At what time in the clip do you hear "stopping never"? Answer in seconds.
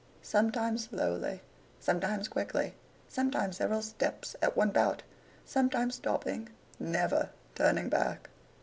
5.93-7.29